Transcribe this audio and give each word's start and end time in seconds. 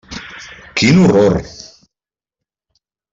Quin 0.79 1.03
horror! 1.09 1.43